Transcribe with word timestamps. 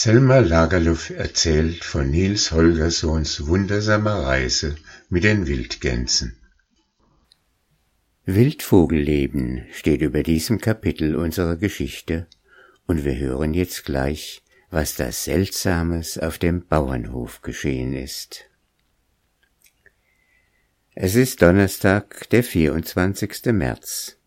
Selma 0.00 0.38
Lagerlöf 0.38 1.10
erzählt 1.10 1.82
von 1.84 2.08
Nils 2.08 2.52
Holgerssons 2.52 3.48
wundersamer 3.48 4.22
Reise 4.22 4.76
mit 5.08 5.24
den 5.24 5.48
Wildgänsen. 5.48 6.36
Wildvogelleben 8.24 9.66
steht 9.72 10.02
über 10.02 10.22
diesem 10.22 10.60
Kapitel 10.60 11.16
unserer 11.16 11.56
Geschichte 11.56 12.28
und 12.86 13.04
wir 13.04 13.18
hören 13.18 13.54
jetzt 13.54 13.86
gleich, 13.86 14.44
was 14.70 14.94
da 14.94 15.10
Seltsames 15.10 16.16
auf 16.16 16.38
dem 16.38 16.64
Bauernhof 16.64 17.42
geschehen 17.42 17.92
ist. 17.92 18.44
Es 20.94 21.16
ist 21.16 21.42
Donnerstag, 21.42 22.28
der 22.30 22.44
24. 22.44 23.46
März. 23.46 24.17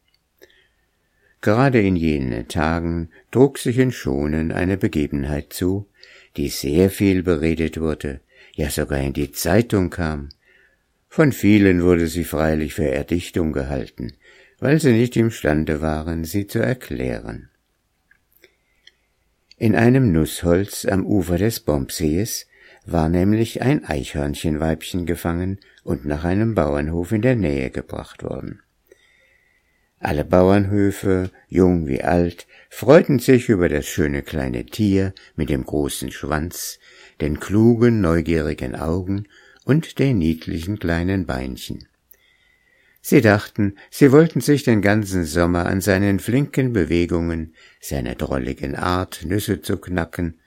Gerade 1.41 1.81
in 1.81 1.95
jenen 1.95 2.47
Tagen 2.47 3.09
trug 3.31 3.57
sich 3.57 3.79
in 3.79 3.91
Schonen 3.91 4.51
eine 4.51 4.77
Begebenheit 4.77 5.51
zu, 5.51 5.87
die 6.37 6.49
sehr 6.49 6.89
viel 6.91 7.23
beredet 7.23 7.79
wurde, 7.79 8.21
ja 8.53 8.70
sogar 8.70 8.99
in 8.99 9.13
die 9.13 9.31
Zeitung 9.31 9.89
kam. 9.89 10.30
Von 11.09 11.31
vielen 11.31 11.83
wurde 11.83 12.07
sie 12.07 12.23
freilich 12.23 12.75
für 12.75 12.85
Erdichtung 12.85 13.53
gehalten, 13.53 14.13
weil 14.59 14.80
sie 14.80 14.93
nicht 14.93 15.17
imstande 15.17 15.81
waren, 15.81 16.23
sie 16.23 16.45
zu 16.45 16.59
erklären. 16.59 17.49
In 19.58 19.75
einem 19.75 20.11
Nussholz 20.11 20.85
am 20.85 21.05
Ufer 21.05 21.38
des 21.38 21.59
Bombsees 21.59 22.47
war 22.85 23.09
nämlich 23.09 23.61
ein 23.61 23.83
Eichhörnchenweibchen 23.83 25.05
gefangen 25.05 25.59
und 25.83 26.05
nach 26.05 26.23
einem 26.23 26.55
Bauernhof 26.55 27.11
in 27.11 27.21
der 27.21 27.35
Nähe 27.35 27.71
gebracht 27.71 28.23
worden. 28.23 28.61
Alle 30.03 30.25
Bauernhöfe, 30.25 31.29
jung 31.47 31.85
wie 31.85 32.01
alt, 32.01 32.47
freuten 32.71 33.19
sich 33.19 33.49
über 33.49 33.69
das 33.69 33.85
schöne 33.85 34.23
kleine 34.23 34.65
Tier 34.65 35.13
mit 35.35 35.49
dem 35.49 35.63
großen 35.63 36.11
Schwanz, 36.11 36.79
den 37.21 37.39
klugen, 37.39 38.01
neugierigen 38.01 38.75
Augen 38.75 39.27
und 39.63 39.99
den 39.99 40.17
niedlichen 40.17 40.80
kleinen 40.80 41.27
Beinchen. 41.27 41.88
Sie 43.03 43.21
dachten, 43.21 43.75
sie 43.91 44.11
wollten 44.11 44.41
sich 44.41 44.63
den 44.63 44.81
ganzen 44.81 45.23
Sommer 45.23 45.67
an 45.67 45.81
seinen 45.81 46.19
flinken 46.19 46.73
Bewegungen, 46.73 47.53
seiner 47.80 48.15
drolligen 48.15 48.75
Art, 48.75 49.23
Nüsse 49.23 49.61
zu 49.61 49.77
knacken 49.77 50.39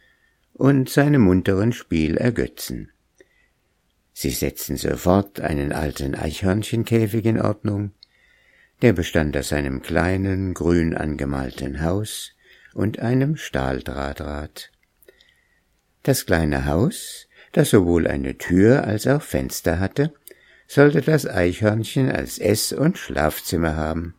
und 0.53 0.89
seinem 0.89 1.23
munteren 1.23 1.73
Spiel 1.73 2.17
ergötzen. 2.17 2.91
Sie 4.13 4.31
setzten 4.31 4.77
sofort 4.77 5.39
einen 5.39 5.73
alten 5.73 6.17
Eichhörnchenkäfig 6.17 7.25
in 7.25 7.41
Ordnung, 7.41 7.93
der 8.83 8.93
bestand 8.93 9.37
aus 9.37 9.53
einem 9.53 9.83
kleinen, 9.83 10.55
grün 10.55 10.95
angemalten 10.95 11.83
Haus 11.83 12.33
und 12.75 12.99
einem 12.99 13.37
Stahldrahtrad. 13.37 14.71
Das 16.03 16.27
kleine 16.27 16.67
Haus, 16.67 17.29
das 17.53 17.71
sowohl 17.71 18.07
eine 18.07 18.37
Tür 18.37 18.85
als 18.85 19.07
auch 19.07 19.23
Fenster 19.23 19.79
hatte, 19.79 20.13
sollte 20.67 21.03
das 21.03 21.27
Eichhörnchen 21.27 22.11
als 22.11 22.39
Ess- 22.39 22.73
und 22.73 22.99
Schlafzimmer 22.99 23.77
haben. 23.77 24.15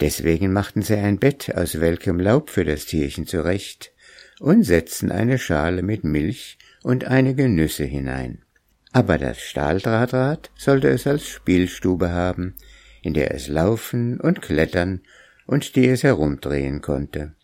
Deswegen 0.00 0.52
machten 0.52 0.82
sie 0.82 0.96
ein 0.96 1.18
Bett 1.18 1.54
aus 1.54 1.80
welkem 1.80 2.20
Laub 2.20 2.50
für 2.50 2.64
das 2.64 2.86
Tierchen 2.86 3.26
zurecht 3.26 3.92
und 4.38 4.62
setzten 4.62 5.10
eine 5.10 5.38
Schale 5.38 5.82
mit 5.82 6.04
Milch 6.04 6.58
und 6.82 7.04
einige 7.04 7.48
Nüsse 7.48 7.84
hinein. 7.84 8.44
Aber 8.92 9.18
das 9.18 9.40
Stahldrahtrad 9.40 10.50
sollte 10.56 10.88
es 10.88 11.06
als 11.06 11.26
Spielstube 11.26 12.10
haben, 12.10 12.54
in 13.02 13.14
der 13.14 13.34
es 13.34 13.48
laufen 13.48 14.20
und 14.20 14.42
klettern 14.42 15.02
und 15.46 15.76
die 15.76 15.88
es 15.88 16.02
herumdrehen 16.02 16.80
konnte. 16.80 17.34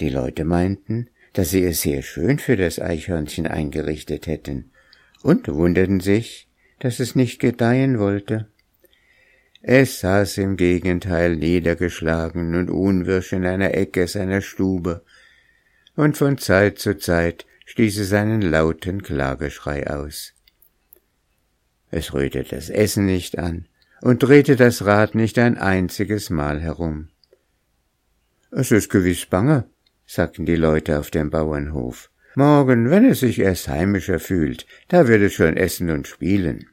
Die 0.00 0.08
Leute 0.08 0.44
meinten, 0.44 1.08
dass 1.32 1.50
sie 1.50 1.64
es 1.64 1.82
sehr 1.82 2.02
schön 2.02 2.38
für 2.38 2.56
das 2.56 2.80
Eichhörnchen 2.80 3.46
eingerichtet 3.46 4.26
hätten 4.26 4.72
und 5.22 5.48
wunderten 5.48 6.00
sich, 6.00 6.48
dass 6.78 6.98
es 6.98 7.14
nicht 7.14 7.40
gedeihen 7.40 7.98
wollte. 7.98 8.48
Es 9.62 10.00
saß 10.00 10.38
im 10.38 10.56
Gegenteil 10.56 11.36
niedergeschlagen 11.36 12.54
und 12.54 12.70
unwirsch 12.70 13.32
in 13.32 13.44
einer 13.44 13.74
Ecke 13.74 14.08
seiner 14.08 14.40
Stube, 14.40 15.04
und 15.96 16.16
von 16.16 16.38
Zeit 16.38 16.78
zu 16.78 16.96
Zeit 16.96 17.44
stieß 17.70 17.98
es 17.98 18.12
einen 18.12 18.42
lauten 18.42 19.00
Klageschrei 19.00 19.86
aus. 19.86 20.34
Es 21.92 22.12
rührte 22.12 22.42
das 22.42 22.68
Essen 22.68 23.06
nicht 23.06 23.38
an, 23.38 23.68
und 24.00 24.24
drehte 24.24 24.56
das 24.56 24.84
Rad 24.86 25.14
nicht 25.14 25.38
ein 25.38 25.56
einziges 25.56 26.30
Mal 26.30 26.60
herum. 26.60 27.10
Es 28.50 28.72
ist 28.72 28.90
gewiss 28.90 29.24
bange, 29.24 29.70
sagten 30.04 30.46
die 30.46 30.56
Leute 30.56 30.98
auf 30.98 31.12
dem 31.12 31.30
Bauernhof. 31.30 32.10
Morgen, 32.34 32.90
wenn 32.90 33.04
es 33.04 33.20
sich 33.20 33.38
erst 33.38 33.68
heimischer 33.68 34.18
fühlt, 34.18 34.66
da 34.88 35.06
wird 35.06 35.22
es 35.22 35.34
schon 35.34 35.56
essen 35.56 35.90
und 35.90 36.08
spielen. 36.08 36.66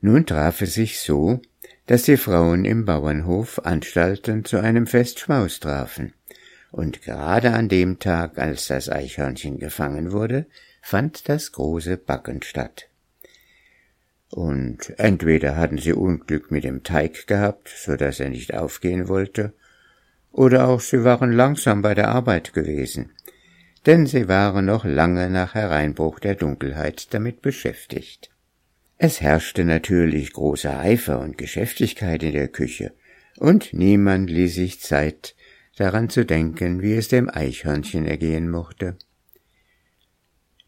Nun 0.00 0.26
traf 0.26 0.60
es 0.60 0.74
sich 0.74 0.98
so, 0.98 1.40
dass 1.86 2.02
die 2.02 2.16
Frauen 2.16 2.64
im 2.64 2.84
Bauernhof 2.84 3.64
Anstalten 3.64 4.44
zu 4.44 4.58
einem 4.58 4.88
Festschmaus 4.88 5.60
trafen, 5.60 6.14
und 6.74 7.02
gerade 7.02 7.52
an 7.52 7.68
dem 7.68 8.00
Tag, 8.00 8.36
als 8.36 8.66
das 8.66 8.88
Eichhörnchen 8.88 9.60
gefangen 9.60 10.10
wurde, 10.10 10.46
fand 10.82 11.28
das 11.28 11.52
große 11.52 11.96
Backen 11.96 12.42
statt. 12.42 12.88
Und 14.28 14.92
entweder 14.98 15.56
hatten 15.56 15.78
sie 15.78 15.92
Unglück 15.92 16.50
mit 16.50 16.64
dem 16.64 16.82
Teig 16.82 17.28
gehabt, 17.28 17.68
so 17.68 17.94
dass 17.94 18.18
er 18.18 18.28
nicht 18.28 18.54
aufgehen 18.54 19.06
wollte, 19.06 19.52
oder 20.32 20.66
auch 20.66 20.80
sie 20.80 21.04
waren 21.04 21.30
langsam 21.30 21.80
bei 21.80 21.94
der 21.94 22.08
Arbeit 22.08 22.52
gewesen, 22.54 23.12
denn 23.86 24.06
sie 24.06 24.26
waren 24.26 24.64
noch 24.64 24.84
lange 24.84 25.30
nach 25.30 25.54
Hereinbruch 25.54 26.18
der 26.18 26.34
Dunkelheit 26.34 27.14
damit 27.14 27.40
beschäftigt. 27.40 28.30
Es 28.98 29.20
herrschte 29.20 29.64
natürlich 29.64 30.32
großer 30.32 30.76
Eifer 30.76 31.20
und 31.20 31.38
Geschäftigkeit 31.38 32.24
in 32.24 32.32
der 32.32 32.48
Küche, 32.48 32.94
und 33.38 33.72
niemand 33.72 34.28
ließ 34.28 34.56
sich 34.56 34.80
Zeit, 34.80 35.36
daran 35.76 36.08
zu 36.08 36.24
denken, 36.24 36.82
wie 36.82 36.94
es 36.94 37.08
dem 37.08 37.28
Eichhörnchen 37.28 38.06
ergehen 38.06 38.50
mochte. 38.50 38.96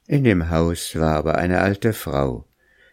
In 0.06 0.24
dem 0.24 0.50
Haus 0.50 0.96
war 0.96 1.14
aber 1.16 1.36
eine 1.36 1.60
alte 1.60 1.92
Frau, 1.92 2.46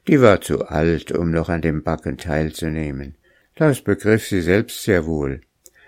die 0.07 0.19
war 0.19 0.41
zu 0.41 0.65
alt, 0.65 1.11
um 1.11 1.31
noch 1.31 1.49
an 1.49 1.61
dem 1.61 1.83
Backen 1.83 2.17
teilzunehmen. 2.17 3.15
Das 3.55 3.81
begriff 3.81 4.27
sie 4.27 4.41
selbst 4.41 4.83
sehr 4.83 5.05
wohl. 5.05 5.41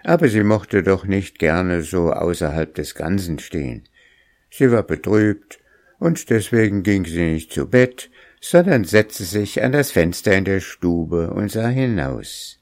Aber 0.03 0.27
sie 0.29 0.43
mochte 0.43 0.83
doch 0.83 1.05
nicht 1.05 1.39
gerne 1.39 1.81
so 1.81 2.13
außerhalb 2.13 2.75
des 2.75 2.93
Ganzen 2.93 3.39
stehen. 3.39 3.89
Sie 4.51 4.71
war 4.71 4.83
betrübt, 4.83 5.59
und 5.97 6.29
deswegen 6.29 6.83
ging 6.83 7.05
sie 7.05 7.23
nicht 7.23 7.51
zu 7.51 7.67
Bett, 7.67 8.11
sondern 8.39 8.83
setzte 8.83 9.23
sich 9.23 9.63
an 9.63 9.71
das 9.71 9.91
Fenster 9.91 10.33
in 10.33 10.45
der 10.45 10.59
Stube 10.59 11.31
und 11.31 11.51
sah 11.51 11.67
hinaus. 11.67 12.59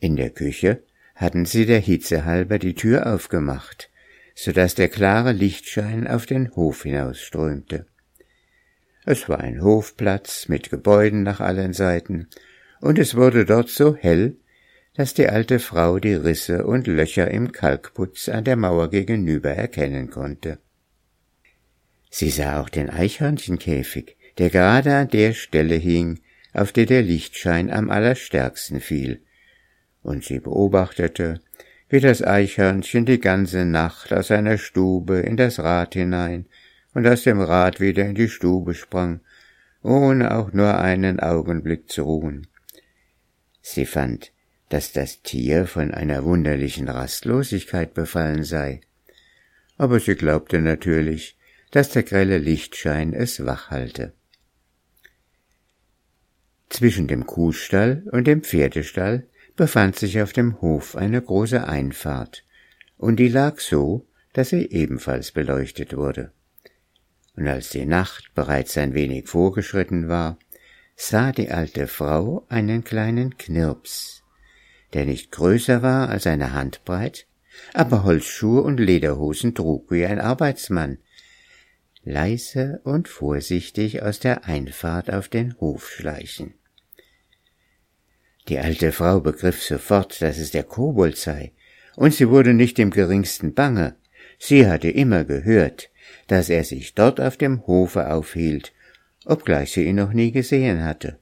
In 0.00 0.16
der 0.16 0.30
Küche 0.30 0.82
hatten 1.20 1.44
sie 1.44 1.66
der 1.66 1.80
Hitze 1.80 2.24
halber 2.24 2.58
die 2.58 2.74
Tür 2.74 3.12
aufgemacht, 3.12 3.90
so 4.34 4.52
dass 4.52 4.74
der 4.74 4.88
klare 4.88 5.32
Lichtschein 5.32 6.08
auf 6.08 6.24
den 6.24 6.56
Hof 6.56 6.84
hinausströmte. 6.84 7.86
Es 9.04 9.28
war 9.28 9.38
ein 9.40 9.62
Hofplatz 9.62 10.48
mit 10.48 10.70
Gebäuden 10.70 11.22
nach 11.22 11.40
allen 11.40 11.74
Seiten, 11.74 12.28
und 12.80 12.98
es 12.98 13.16
wurde 13.16 13.44
dort 13.44 13.68
so 13.68 13.94
hell, 13.94 14.36
dass 14.94 15.12
die 15.12 15.28
alte 15.28 15.58
Frau 15.58 15.98
die 15.98 16.14
Risse 16.14 16.66
und 16.66 16.86
Löcher 16.86 17.30
im 17.30 17.52
Kalkputz 17.52 18.30
an 18.30 18.44
der 18.44 18.56
Mauer 18.56 18.88
gegenüber 18.88 19.50
erkennen 19.50 20.08
konnte. 20.08 20.58
Sie 22.08 22.30
sah 22.30 22.62
auch 22.62 22.70
den 22.70 22.88
Eichhörnchenkäfig, 22.88 24.16
der 24.38 24.48
gerade 24.48 24.94
an 24.94 25.08
der 25.08 25.34
Stelle 25.34 25.74
hing, 25.74 26.20
auf 26.54 26.72
der 26.72 26.86
der 26.86 27.02
Lichtschein 27.02 27.70
am 27.70 27.90
allerstärksten 27.90 28.80
fiel, 28.80 29.22
und 30.02 30.24
sie 30.24 30.40
beobachtete, 30.40 31.40
wie 31.88 32.00
das 32.00 32.22
Eichhörnchen 32.22 33.04
die 33.04 33.20
ganze 33.20 33.64
Nacht 33.64 34.12
aus 34.12 34.28
seiner 34.28 34.58
Stube 34.58 35.18
in 35.18 35.36
das 35.36 35.58
Rad 35.58 35.94
hinein 35.94 36.46
und 36.94 37.06
aus 37.06 37.24
dem 37.24 37.40
Rad 37.40 37.80
wieder 37.80 38.04
in 38.04 38.14
die 38.14 38.28
Stube 38.28 38.74
sprang, 38.74 39.20
ohne 39.82 40.34
auch 40.34 40.52
nur 40.52 40.78
einen 40.78 41.20
Augenblick 41.20 41.90
zu 41.90 42.04
ruhen. 42.04 42.46
Sie 43.60 43.86
fand, 43.86 44.32
dass 44.68 44.92
das 44.92 45.22
Tier 45.22 45.66
von 45.66 45.92
einer 45.92 46.24
wunderlichen 46.24 46.88
Rastlosigkeit 46.88 47.92
befallen 47.92 48.44
sei, 48.44 48.80
aber 49.76 49.98
sie 49.98 50.14
glaubte 50.14 50.60
natürlich, 50.60 51.36
dass 51.70 51.90
der 51.90 52.04
grelle 52.04 52.38
Lichtschein 52.38 53.12
es 53.14 53.44
wach 53.44 53.70
halte. 53.70 54.12
Zwischen 56.68 57.08
dem 57.08 57.26
Kuhstall 57.26 58.04
und 58.12 58.26
dem 58.26 58.42
Pferdestall 58.42 59.26
befand 59.60 59.94
sich 59.96 60.20
auf 60.22 60.32
dem 60.32 60.60
Hof 60.62 60.96
eine 60.96 61.20
große 61.20 61.68
Einfahrt, 61.68 62.44
und 62.96 63.16
die 63.16 63.28
lag 63.28 63.60
so, 63.60 64.06
dass 64.32 64.48
sie 64.48 64.70
ebenfalls 64.70 65.32
beleuchtet 65.32 65.94
wurde 65.94 66.32
und 67.40 67.48
als 67.48 67.70
die 67.70 67.86
Nacht 67.86 68.34
bereits 68.34 68.76
ein 68.76 68.92
wenig 68.92 69.28
vorgeschritten 69.28 70.08
war, 70.08 70.38
sah 70.94 71.32
die 71.32 71.50
alte 71.50 71.86
Frau 71.86 72.44
einen 72.50 72.84
kleinen 72.84 73.38
Knirps, 73.38 74.22
der 74.92 75.06
nicht 75.06 75.32
größer 75.32 75.80
war 75.80 76.10
als 76.10 76.26
eine 76.26 76.52
Handbreit, 76.52 77.26
aber 77.72 78.04
Holzschuhe 78.04 78.60
und 78.60 78.78
Lederhosen 78.78 79.54
trug 79.54 79.90
wie 79.90 80.04
ein 80.04 80.20
Arbeitsmann, 80.20 80.98
leise 82.02 82.80
und 82.84 83.08
vorsichtig 83.08 84.02
aus 84.02 84.20
der 84.20 84.44
Einfahrt 84.44 85.10
auf 85.10 85.28
den 85.28 85.58
Hof 85.60 85.88
schleichen. 85.88 86.54
Die 88.50 88.58
alte 88.58 88.90
Frau 88.90 89.20
begriff 89.20 89.62
sofort, 89.62 90.20
dass 90.20 90.36
es 90.36 90.50
der 90.50 90.64
Kobold 90.64 91.16
sei, 91.16 91.52
und 91.94 92.12
sie 92.12 92.28
wurde 92.28 92.52
nicht 92.52 92.80
im 92.80 92.90
geringsten 92.90 93.54
bange. 93.54 93.94
Sie 94.40 94.66
hatte 94.66 94.90
immer 94.90 95.22
gehört, 95.22 95.88
dass 96.26 96.48
er 96.50 96.64
sich 96.64 96.96
dort 96.96 97.20
auf 97.20 97.36
dem 97.36 97.64
Hofe 97.68 98.10
aufhielt, 98.12 98.72
obgleich 99.24 99.70
sie 99.70 99.84
ihn 99.84 99.96
noch 99.96 100.12
nie 100.12 100.32
gesehen 100.32 100.84
hatte. 100.84 101.20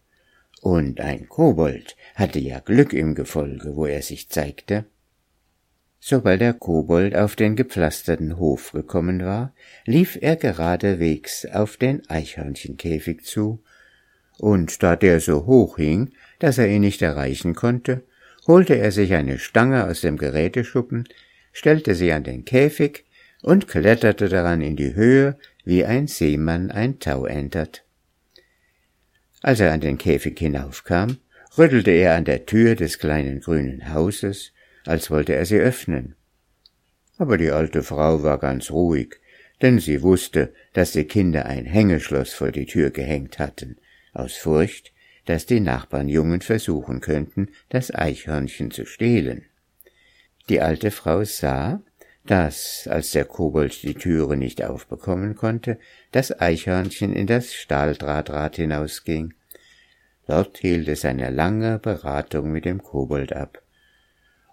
Und 0.63 1.03
ein 1.03 1.29
Kobold 1.29 1.97
hatte 2.15 2.39
ja 2.39 2.61
Glück 2.61 2.95
im 2.95 3.15
Gefolge, 3.15 3.77
wo 3.77 3.85
er 3.85 4.01
sich 4.01 4.31
zeigte. 4.31 4.87
Sobald 6.01 6.41
der 6.41 6.55
Kobold 6.55 7.15
auf 7.15 7.37
den 7.37 7.57
gepflasterten 7.57 8.39
Hof 8.39 8.73
gekommen 8.73 9.23
war, 9.23 9.53
lief 9.85 10.17
er 10.19 10.37
geradewegs 10.37 11.45
auf 11.45 11.77
den 11.77 12.09
Eichhörnchenkäfig 12.09 13.23
zu, 13.25 13.63
und 14.39 14.83
da 14.83 14.97
der 14.97 15.21
so 15.21 15.45
hoch 15.45 15.77
hing, 15.77 16.13
dass 16.39 16.59
er 16.59 16.69
ihn 16.69 16.83
nicht 16.83 17.03
erreichen 17.03 17.55
konnte, 17.55 18.03
holte 18.47 18.77
er 18.77 18.93
sich 18.93 19.15
eine 19.15 19.39
Stange 19.39 19.87
aus 19.87 20.01
dem 20.01 20.17
Geräteschuppen, 20.17 21.09
stellte 21.53 21.95
sie 21.95 22.13
an 22.13 22.25
den 22.25 22.45
Käfig 22.45 23.05
und 23.43 23.69
kletterte 23.69 24.29
daran 24.29 24.63
in 24.63 24.77
die 24.77 24.95
Höhe, 24.95 25.37
wie 25.65 25.85
ein 25.85 26.07
Seemann 26.07 26.71
ein 26.71 26.99
Tau 26.99 27.27
entert. 27.27 27.85
Als 29.43 29.61
er 29.61 29.73
an 29.73 29.81
den 29.81 29.99
Käfig 29.99 30.39
hinaufkam, 30.39 31.19
rüttelte 31.57 31.91
er 31.91 32.15
an 32.15 32.25
der 32.25 32.47
Tür 32.47 32.75
des 32.75 32.99
kleinen 32.99 33.41
grünen 33.41 33.93
Hauses, 33.93 34.53
als 34.87 35.11
wollte 35.11 35.35
er 35.35 35.45
sie 35.45 35.59
öffnen. 35.59 36.15
Aber 37.19 37.37
die 37.37 37.51
alte 37.51 37.83
Frau 37.83 38.23
war 38.23 38.39
ganz 38.39 38.71
ruhig, 38.71 39.17
denn 39.61 39.79
sie 39.79 40.03
wusste, 40.03 40.53
dass 40.73 40.93
die 40.93 41.05
Kinder 41.05 41.47
ein 41.47 41.67
Hängeschloss 41.67 42.33
vor 42.33 42.53
die 42.53 42.67
Tür 42.67 42.91
gehängt 42.91 43.39
hatten, 43.39 43.77
aus 44.13 44.37
Furcht, 44.37 44.93
dass 45.29 45.45
die 45.45 45.61
Nachbarnjungen 45.61 46.41
versuchen 46.41 47.01
könnten, 47.01 47.51
das 47.69 47.95
Eichhörnchen 47.95 48.71
zu 48.71 48.87
stehlen. 48.87 49.45
Die 50.49 50.63
alte 50.63 50.91
Frau 50.91 51.23
sah, 51.23 51.83
dass, 52.25 52.89
als 52.91 53.11
der 53.11 53.27
Kobold 53.27 53.83
die 53.83 53.93
Türe 53.93 54.39
nicht 54.39 54.65
aufbekommen 54.65 55.35
konnte, 55.35 55.79
das 56.13 56.41
Eichhörnchen 56.41 57.13
in 57.13 57.27
das 57.27 57.53
Stahldrahtrad 57.53 58.57
hinausging. 58.57 59.35
Dort 60.27 60.57
hielt 60.57 60.89
es 60.89 61.05
eine 61.05 61.29
lange 61.29 61.79
Beratung 61.79 62.51
mit 62.51 62.65
dem 62.65 62.83
Kobold 62.83 63.35
ab 63.35 63.63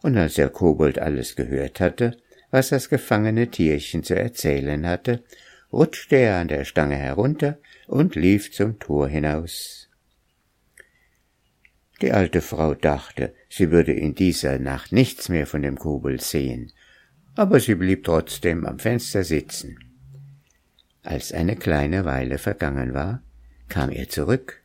und 0.01 0.18
als 0.18 0.33
der 0.33 0.50
Kobold 0.50 1.00
alles 1.00 1.38
gehört 1.38 1.80
hatte, 1.80 2.18
was 2.51 2.69
das 2.69 2.89
gefangene 2.89 3.48
Tierchen 3.48 4.04
zu 4.04 4.16
erzählen 4.16 4.86
hatte, 4.86 5.24
rutschte 5.71 6.18
er 6.18 6.38
an 6.38 6.50
der 6.50 6.66
Stange 6.66 6.95
herunter 6.95 7.60
und 7.88 8.16
lief 8.16 8.51
zum 8.51 8.78
Tor 8.78 9.07
hinaus. 9.07 9.85
Die 12.01 12.12
alte 12.12 12.42
Frau 12.42 12.74
dachte, 12.74 13.33
sie 13.50 13.71
würde 13.71 13.94
in 13.94 14.15
dieser 14.15 14.59
Nacht 14.59 14.92
nichts 14.92 15.30
mehr 15.30 15.47
von 15.47 15.62
dem 15.62 15.77
Kobold 15.77 16.21
sehen, 16.21 16.71
aber 17.36 17.59
sie 17.59 17.75
blieb 17.75 18.03
trotzdem 18.03 18.65
am 18.65 18.80
Fenster 18.80 19.24
sitzen. 19.24 19.80
Als 21.03 21.31
eine 21.31 21.56
kleine 21.56 22.03
Weile 22.06 22.38
vergangen 22.38 22.94
war, 22.94 23.21
kam 23.69 23.89
er 23.89 24.09
zurück 24.09 24.62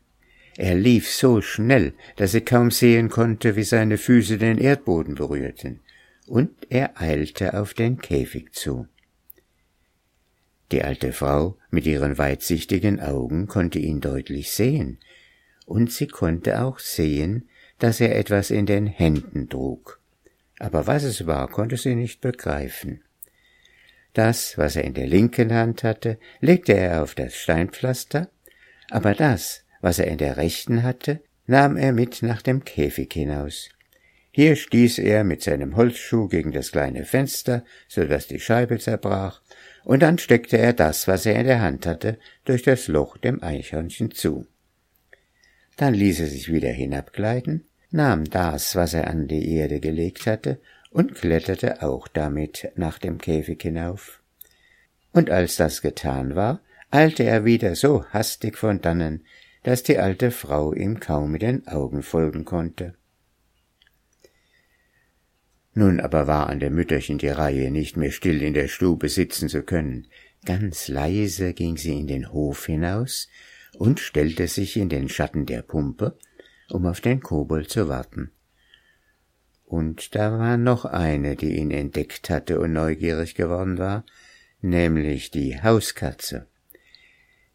er 0.63 0.75
lief 0.75 1.11
so 1.11 1.41
schnell, 1.41 1.95
dass 2.17 2.33
sie 2.33 2.43
kaum 2.43 2.71
sehen 2.71 3.09
konnte, 3.09 3.57
wie 3.57 3.63
seine 3.63 3.97
Füße 3.97 4.37
den 4.37 4.59
Erdboden 4.59 5.15
berührten, 5.15 5.81
und 6.27 6.51
er 6.69 7.01
eilte 7.01 7.59
auf 7.59 7.73
den 7.73 7.97
Käfig 7.97 8.53
zu. 8.53 8.87
Die 10.71 10.83
alte 10.83 11.15
Frau 11.15 11.57
mit 11.71 11.87
ihren 11.87 12.19
weitsichtigen 12.19 13.01
Augen 13.01 13.47
konnte 13.47 13.79
ihn 13.79 14.03
deutlich 14.03 14.53
sehen, 14.53 14.99
und 15.67 15.93
sie 15.93 16.07
konnte 16.07 16.63
auch 16.63 16.79
sehen, 16.79 17.49
dass 17.79 18.01
er 18.01 18.17
etwas 18.17 18.51
in 18.51 18.67
den 18.67 18.87
Händen 18.87 19.49
trug. 19.49 20.01
Aber 20.59 20.87
was 20.87 21.03
es 21.03 21.27
war, 21.27 21.49
konnte 21.49 21.77
sie 21.77 21.95
nicht 21.95 22.21
begreifen. 22.21 23.03
Das, 24.13 24.59
was 24.59 24.77
er 24.77 24.85
in 24.85 24.95
der 24.95 25.07
linken 25.07 25.53
Hand 25.53 25.85
hatte, 25.85 26.19
legte 26.41 26.75
er 26.75 27.03
auf 27.03 27.15
das 27.15 27.35
Steinpflaster, 27.35 28.29
aber 28.91 29.15
das, 29.15 29.65
was 29.81 29.99
er 29.99 30.09
in 30.09 30.19
der 30.19 30.37
rechten 30.37 30.83
hatte, 30.83 31.21
nahm 31.47 31.77
er 31.77 31.93
mit 31.93 32.23
nach 32.23 32.43
dem 32.43 32.65
Käfig 32.65 33.13
hinaus. 33.13 33.71
Hier 34.33 34.55
stieß 34.55 34.99
er 34.99 35.25
mit 35.25 35.43
seinem 35.43 35.77
Holzschuh 35.77 36.29
gegen 36.29 36.53
das 36.53 36.71
kleine 36.71 37.05
Fenster, 37.05 37.65
so 37.89 38.05
dass 38.05 38.29
die 38.29 38.39
Scheibe 38.39 38.79
zerbrach, 38.79 39.43
und 39.85 40.03
dann 40.03 40.19
steckte 40.19 40.59
er 40.59 40.73
das, 40.73 41.09
was 41.09 41.27
er 41.27 41.37
in 41.37 41.47
der 41.47 41.61
Hand 41.61 41.87
hatte, 41.87 42.19
durch 42.45 42.63
das 42.63 42.87
Loch 42.87 43.17
dem 43.17 43.43
Eichhörnchen 43.43 44.11
zu. 44.13 44.47
Dann 45.81 45.95
ließ 45.95 46.21
er 46.21 46.27
sich 46.27 46.53
wieder 46.53 46.69
hinabgleiten, 46.69 47.65
nahm 47.91 48.29
das, 48.29 48.77
was 48.77 48.93
er 48.93 49.09
an 49.09 49.29
die 49.29 49.51
Erde 49.55 49.81
gelegt 49.81 50.27
hatte, 50.27 50.61
und 50.91 51.15
kletterte 51.15 51.83
auch 51.83 52.07
damit 52.07 52.71
nach 52.77 52.99
dem 52.99 53.17
Käfig 53.17 53.63
hinauf. 53.63 54.21
Und 55.15 55.31
als 55.31 55.57
das 55.57 55.81
getan 55.81 56.35
war, 56.35 56.61
eilte 56.91 57.23
er 57.23 57.47
wieder 57.47 57.75
so 57.77 58.05
hastig 58.11 58.59
von 58.59 58.83
dannen, 58.83 59.25
dass 59.63 59.83
die 59.83 59.97
alte 59.97 60.33
Frau 60.33 60.75
ihm 60.75 61.01
kaum 61.01 61.33
mit 61.33 61.41
den 61.41 61.67
Augen 61.67 62.03
folgen 62.03 62.45
konnte. 62.45 62.93
Nun 65.73 65.99
aber 65.99 66.27
war 66.27 66.51
an 66.51 66.61
der 66.61 66.71
Mütterchen 66.71 67.17
die 67.17 67.29
Reihe, 67.29 67.71
nicht 67.71 67.97
mehr 67.97 68.11
still 68.11 68.43
in 68.43 68.53
der 68.53 68.69
Stube 68.69 69.09
sitzen 69.09 69.49
zu 69.49 69.63
können. 69.63 70.09
Ganz 70.45 70.89
leise 70.89 71.55
ging 71.55 71.79
sie 71.79 71.99
in 71.99 72.07
den 72.07 72.31
Hof 72.35 72.67
hinaus 72.67 73.29
und 73.79 74.01
stellte 74.01 74.49
sich 74.49 74.77
in 74.77 74.89
den 74.89 75.09
Schatten 75.09 75.47
der 75.47 75.63
Pumpe, 75.63 76.19
um 76.69 76.87
auf 76.87 77.01
den 77.01 77.21
Kobold 77.21 77.71
zu 77.71 77.89
warten. 77.89 78.31
Und 79.65 80.15
da 80.15 80.39
war 80.39 80.57
noch 80.57 80.85
eine, 80.85 81.37
die 81.37 81.57
ihn 81.57 81.71
entdeckt 81.71 82.29
hatte 82.31 82.59
und 82.59 82.73
neugierig 82.73 83.35
geworden 83.35 83.79
war, 83.79 84.05
nämlich 84.61 85.31
die 85.31 85.63
Hauskatze. 85.63 86.47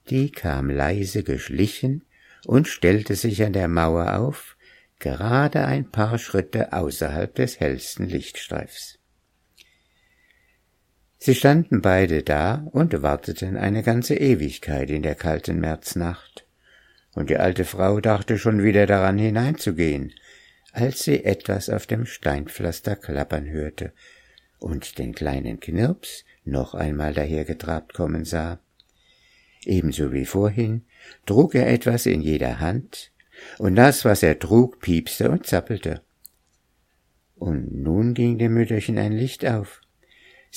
Die 0.10 0.32
kam 0.32 0.70
leise 0.70 1.24
geschlichen 1.24 2.06
und 2.46 2.68
stellte 2.68 3.16
sich 3.16 3.44
an 3.44 3.54
der 3.54 3.68
Mauer 3.68 4.18
auf, 4.18 4.56
gerade 5.00 5.66
ein 5.66 5.92
paar 5.92 6.18
Schritte 6.18 6.74
außerhalb 6.74 7.34
des 7.36 7.60
hellsten 7.60 8.08
Lichtstreifs. 8.08 9.00
Sie 11.26 11.34
standen 11.34 11.82
beide 11.82 12.22
da 12.22 12.68
und 12.72 13.02
warteten 13.02 13.58
eine 13.58 13.82
ganze 13.82 14.14
Ewigkeit 14.14 14.92
in 14.92 15.02
der 15.02 15.16
kalten 15.16 15.60
Märznacht, 15.60 16.46
und 17.16 17.32
die 17.32 17.38
alte 17.38 17.66
Frau 17.66 18.00
dachte 18.00 18.38
schon 18.38 18.62
wieder 18.62 18.86
daran 18.86 19.18
hineinzugehen, 19.18 20.14
als 20.72 21.04
sie 21.04 21.26
etwas 21.26 21.72
auf 21.72 21.88
dem 21.88 22.06
Steinpflaster 22.06 22.96
klappern 22.96 23.50
hörte 23.50 23.92
und 24.60 25.00
den 25.00 25.16
kleinen 25.16 25.60
Knirps 25.60 26.26
noch 26.44 26.76
einmal 26.76 27.16
dahergetrabt 27.16 27.96
kommen 27.96 28.24
sah. 28.24 28.60
Ebenso 29.64 30.14
wie 30.14 30.26
vorhin 30.26 30.86
trug 31.26 31.56
er 31.56 31.68
etwas 31.74 32.06
in 32.06 32.22
jeder 32.22 32.60
Hand, 32.60 33.12
und 33.58 33.74
das, 33.74 34.06
was 34.06 34.22
er 34.22 34.38
trug, 34.38 34.80
piepste 34.80 35.32
und 35.32 35.48
zappelte. 35.48 36.04
Und 37.34 37.74
nun 37.74 38.14
ging 38.14 38.38
dem 38.38 38.54
Mütterchen 38.54 39.00
ein 39.00 39.12
Licht 39.12 39.44
auf. 39.44 39.82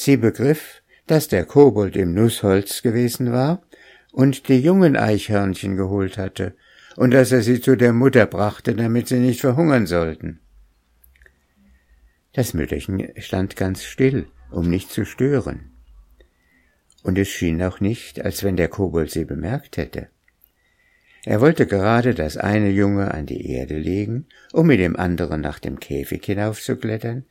Sie 0.00 0.16
begriff, 0.16 0.80
dass 1.08 1.26
der 1.26 1.44
Kobold 1.44 1.96
im 1.96 2.14
Nussholz 2.14 2.82
gewesen 2.82 3.32
war 3.32 3.62
und 4.12 4.46
die 4.46 4.60
jungen 4.60 4.96
Eichhörnchen 4.96 5.76
geholt 5.76 6.18
hatte 6.18 6.54
und 6.94 7.10
dass 7.10 7.32
er 7.32 7.42
sie 7.42 7.60
zu 7.60 7.74
der 7.74 7.92
Mutter 7.92 8.26
brachte, 8.26 8.76
damit 8.76 9.08
sie 9.08 9.18
nicht 9.18 9.40
verhungern 9.40 9.88
sollten. 9.88 10.38
Das 12.32 12.54
Mütterchen 12.54 13.08
stand 13.16 13.56
ganz 13.56 13.82
still, 13.82 14.28
um 14.52 14.70
nicht 14.70 14.92
zu 14.92 15.04
stören 15.04 15.72
und 17.02 17.18
es 17.18 17.26
schien 17.26 17.60
auch 17.64 17.80
nicht, 17.80 18.24
als 18.24 18.44
wenn 18.44 18.56
der 18.56 18.68
Kobold 18.68 19.10
sie 19.10 19.24
bemerkt 19.24 19.78
hätte. 19.78 20.10
Er 21.24 21.40
wollte 21.40 21.66
gerade 21.66 22.14
das 22.14 22.36
eine 22.36 22.70
Junge 22.70 23.12
an 23.12 23.26
die 23.26 23.50
Erde 23.50 23.76
legen, 23.76 24.26
um 24.52 24.68
mit 24.68 24.78
dem 24.78 24.94
anderen 24.94 25.40
nach 25.40 25.58
dem 25.58 25.80
Käfig 25.80 26.24
hinaufzuklettern, 26.24 27.24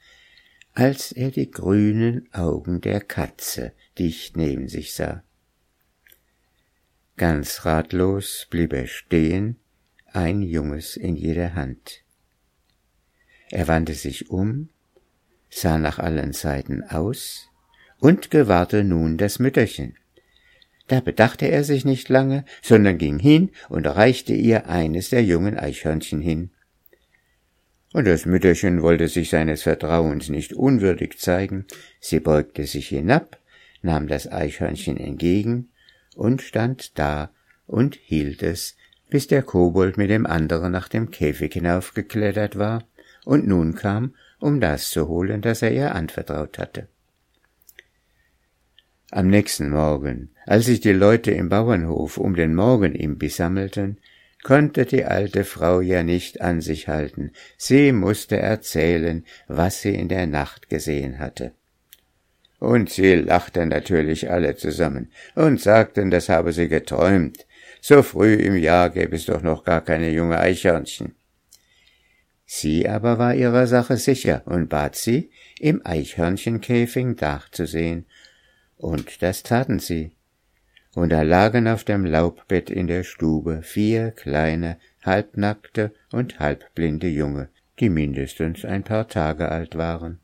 als 0.78 1.12
er 1.12 1.32
die 1.32 1.50
grünen 1.50 2.32
Augen 2.34 2.82
der 2.82 3.02
Katze 3.02 3.72
dicht 3.98 4.38
neben 4.38 4.68
sich 4.68 4.94
sah. 4.94 5.24
Ganz 7.16 7.66
ratlos 7.66 8.46
blieb 8.52 8.74
er 8.74 8.86
stehen, 8.86 9.56
ein 10.06 10.44
Junges 10.44 10.96
in 10.96 11.16
jeder 11.16 11.56
Hand. 11.56 12.04
Er 13.50 13.68
wandte 13.68 13.96
sich 13.96 14.30
um, 14.30 14.70
sah 15.50 15.80
nach 15.80 15.98
allen 15.98 16.34
Seiten 16.34 16.84
aus, 16.84 17.50
und 17.98 18.30
gewahrte 18.30 18.84
nun 18.84 19.18
das 19.18 19.40
Mütterchen. 19.40 19.98
Da 20.88 21.00
bedachte 21.00 21.48
er 21.48 21.64
sich 21.64 21.86
nicht 21.86 22.08
lange, 22.08 22.46
sondern 22.62 23.00
ging 23.00 23.18
hin 23.18 23.50
und 23.70 23.88
reichte 23.88 24.34
ihr 24.34 24.70
eines 24.70 25.10
der 25.10 25.24
jungen 25.24 25.58
Eichhörnchen 25.58 26.22
hin. 26.22 26.52
Und 27.98 28.06
das 28.06 28.28
Mütterchen 28.28 28.84
wollte 28.84 29.08
sich 29.08 29.32
seines 29.32 29.64
Vertrauens 29.64 30.30
nicht 30.30 30.54
unwürdig 30.54 31.18
zeigen, 31.18 31.66
sie 32.00 32.20
beugte 32.20 32.68
sich 32.68 32.90
hinab, 32.90 33.40
nahm 33.82 34.08
das 34.08 34.32
Eichhörnchen 34.32 34.98
entgegen 34.98 35.70
und 36.16 36.44
stand 36.44 37.00
da 37.00 37.32
und 37.66 37.96
hielt 37.96 38.44
es, 38.44 38.78
bis 39.10 39.26
der 39.26 39.42
Kobold 39.42 39.98
mit 39.98 40.12
dem 40.12 40.28
anderen 40.28 40.74
nach 40.74 40.90
dem 40.90 41.10
Käfig 41.10 41.54
hinaufgeklettert 41.54 42.60
war 42.60 42.84
und 43.26 43.48
nun 43.48 43.74
kam, 43.74 44.14
um 44.40 44.62
das 44.62 44.92
zu 44.92 45.08
holen, 45.08 45.42
das 45.42 45.64
er 45.64 45.72
ihr 45.72 45.96
anvertraut 45.96 46.60
hatte. 46.60 46.90
Am 49.10 49.28
nächsten 49.28 49.72
Morgen, 49.72 50.30
als 50.46 50.68
sich 50.68 50.82
die 50.82 50.94
Leute 50.94 51.32
im 51.32 51.50
Bauernhof 51.50 52.20
um 52.20 52.36
den 52.36 52.54
Morgenimbiss 52.54 53.38
sammelten, 53.38 53.98
konnte 54.48 54.86
die 54.86 55.04
alte 55.04 55.44
Frau 55.44 55.82
ja 55.82 56.04
nicht 56.04 56.40
an 56.40 56.62
sich 56.62 56.88
halten, 56.88 57.34
sie 57.58 57.92
musste 57.92 58.38
erzählen, 58.38 59.26
was 59.50 59.82
sie 59.82 59.94
in 59.94 60.08
der 60.08 60.26
Nacht 60.26 60.70
gesehen 60.70 61.20
hatte. 61.20 61.52
Und 62.58 62.90
sie 62.90 63.16
lachten 63.16 63.68
natürlich 63.68 64.32
alle 64.32 64.56
zusammen 64.56 65.12
und 65.36 65.60
sagten, 65.60 66.12
das 66.12 66.30
habe 66.30 66.54
sie 66.54 66.70
geträumt. 66.70 67.46
So 67.82 68.02
früh 68.04 68.36
im 68.36 68.56
Jahr 68.56 68.90
gäbe 68.90 69.18
es 69.18 69.26
doch 69.26 69.42
noch 69.42 69.66
gar 69.66 69.82
keine 69.82 70.12
junge 70.12 70.40
Eichhörnchen. 70.40 71.16
Sie 72.46 72.88
aber 72.88 73.20
war 73.20 73.36
ihrer 73.36 73.68
Sache 73.68 73.98
sicher 73.98 74.44
und 74.46 74.70
bat 74.70 74.96
sie, 74.96 75.30
im 75.60 75.86
Eichhörnchenkäfig 75.86 77.20
nachzusehen, 77.20 78.06
und 78.78 79.22
das 79.22 79.44
taten 79.44 79.80
sie. 79.80 80.17
Und 80.98 81.12
da 81.12 81.22
lagen 81.22 81.68
auf 81.68 81.84
dem 81.84 82.06
Laubbett 82.06 82.72
in 82.72 82.88
der 82.88 83.04
Stube 83.04 83.62
vier 83.62 84.10
kleine, 84.10 84.78
halbnackte 85.04 85.92
und 86.12 86.40
halbblinde 86.40 87.08
Junge, 87.08 87.50
die 87.80 87.90
mindestens 87.90 88.66
ein 88.66 88.82
paar 88.82 89.08
Tage 89.08 89.50
alt 89.50 89.78
waren. 89.78 90.18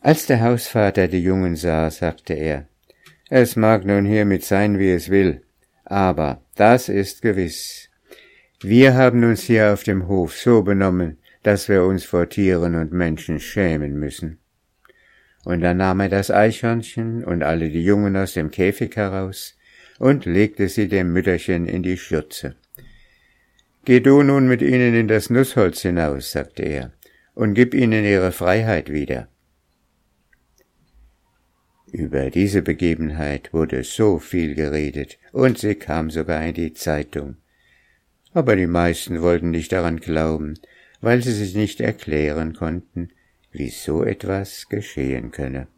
Als 0.00 0.26
der 0.26 0.40
Hausvater 0.40 1.06
die 1.06 1.22
Jungen 1.22 1.54
sah, 1.54 1.88
sagte 1.92 2.34
er, 2.34 2.66
es 3.28 3.54
mag 3.54 3.84
nun 3.84 4.06
hiermit 4.06 4.42
sein, 4.42 4.80
wie 4.80 4.90
es 4.90 5.08
will, 5.08 5.44
aber 5.84 6.42
das 6.56 6.88
ist 6.88 7.22
gewiss. 7.22 7.90
Wir 8.60 8.94
haben 8.94 9.22
uns 9.22 9.42
hier 9.42 9.72
auf 9.72 9.84
dem 9.84 10.08
Hof 10.08 10.36
so 10.36 10.64
benommen, 10.64 11.18
dass 11.44 11.68
wir 11.68 11.84
uns 11.84 12.02
vor 12.02 12.28
Tieren 12.28 12.74
und 12.74 12.92
Menschen 12.92 13.38
schämen 13.38 14.00
müssen. 14.00 14.39
Und 15.44 15.60
dann 15.62 15.78
nahm 15.78 16.00
er 16.00 16.08
das 16.08 16.30
Eichhörnchen 16.30 17.24
und 17.24 17.42
alle 17.42 17.70
die 17.70 17.84
Jungen 17.84 18.16
aus 18.16 18.34
dem 18.34 18.50
Käfig 18.50 18.96
heraus 18.96 19.56
und 19.98 20.24
legte 20.24 20.68
sie 20.68 20.88
dem 20.88 21.12
Mütterchen 21.12 21.66
in 21.66 21.82
die 21.82 21.96
Schürze. 21.96 22.56
Geh 23.84 24.00
du 24.00 24.22
nun 24.22 24.46
mit 24.46 24.60
ihnen 24.60 24.94
in 24.94 25.08
das 25.08 25.30
Nussholz 25.30 25.80
hinaus, 25.82 26.32
sagte 26.32 26.62
er, 26.62 26.92
und 27.34 27.54
gib 27.54 27.74
ihnen 27.74 28.04
ihre 28.04 28.32
Freiheit 28.32 28.92
wieder. 28.92 29.28
Über 31.92 32.30
diese 32.30 32.62
Begebenheit 32.62 33.52
wurde 33.52 33.82
so 33.82 34.18
viel 34.18 34.54
geredet, 34.54 35.18
und 35.32 35.58
sie 35.58 35.74
kam 35.74 36.10
sogar 36.10 36.44
in 36.44 36.54
die 36.54 36.72
Zeitung. 36.72 37.36
Aber 38.32 38.54
die 38.54 38.68
meisten 38.68 39.22
wollten 39.22 39.50
nicht 39.50 39.72
daran 39.72 39.98
glauben, 39.98 40.54
weil 41.00 41.22
sie 41.22 41.32
sich 41.32 41.54
nicht 41.54 41.80
erklären 41.80 42.54
konnten, 42.54 43.10
wie 43.52 43.70
so 43.70 44.04
etwas 44.04 44.68
geschehen 44.68 45.30
könne. 45.30 45.68